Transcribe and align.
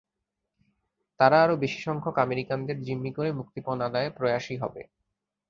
তারা 1.19 1.37
আরও 1.43 1.55
বেশি 1.57 1.79
সংখ্যক 1.81 2.15
আমেরিকানদের 2.17 2.77
জিম্মি 2.83 3.11
করে 3.13 3.29
মুক্তিপণ 3.39 3.77
আদায়ে 3.87 4.09
প্রয়াসী 4.17 4.55
হবে। 4.57 4.81